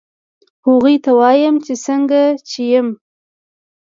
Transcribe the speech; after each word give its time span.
هغوی 0.65 0.95
ته 1.03 1.11
وایم 1.19 1.55
چې 1.65 1.73
څنګه 1.85 2.21
چې 2.49 2.61
یم 2.71 2.87